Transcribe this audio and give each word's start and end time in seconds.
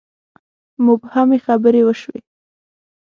مبهمې 0.85 1.37
خبرې 1.45 1.81
وشوې. 1.87 2.19